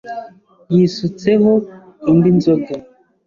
[0.75, 1.51] yisutseho
[2.09, 2.73] indi nzoga.